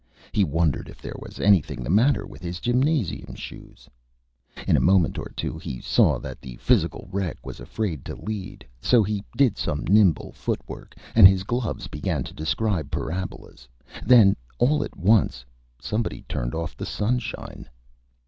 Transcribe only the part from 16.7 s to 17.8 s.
the Sunshine.